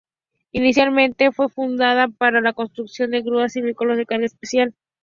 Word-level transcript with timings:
Inicialmente 0.51 1.31
fue 1.31 1.47
fundada 1.47 2.07
para 2.07 2.41
la 2.41 2.53
construcción 2.53 3.11
de 3.11 3.21
grúas 3.21 3.55
y 3.57 3.61
vehículos 3.61 3.97
de 3.97 4.07
carga 4.07 4.25
especial. 4.25 4.73